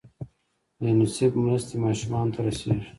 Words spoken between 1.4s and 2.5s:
مرستې ماشومانو ته